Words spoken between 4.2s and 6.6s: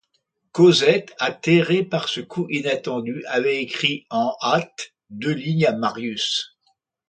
hâte deux lignes à Marius.